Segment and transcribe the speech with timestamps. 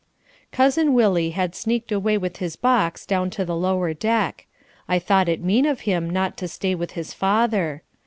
[0.51, 4.47] Cousin Willie had sneaked away with his box down to the lower deck.
[4.87, 7.83] I thought it mean of him not to stay with his father.